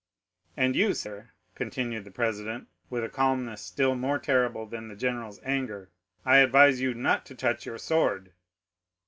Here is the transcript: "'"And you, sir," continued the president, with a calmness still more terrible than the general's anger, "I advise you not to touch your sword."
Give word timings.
"'"And 0.57 0.75
you, 0.75 0.95
sir," 0.95 1.29
continued 1.53 2.05
the 2.05 2.09
president, 2.09 2.67
with 2.89 3.03
a 3.03 3.07
calmness 3.07 3.61
still 3.61 3.93
more 3.93 4.17
terrible 4.17 4.65
than 4.65 4.87
the 4.87 4.95
general's 4.95 5.39
anger, 5.43 5.91
"I 6.25 6.37
advise 6.37 6.81
you 6.81 6.95
not 6.95 7.23
to 7.27 7.35
touch 7.35 7.67
your 7.67 7.77
sword." 7.77 8.31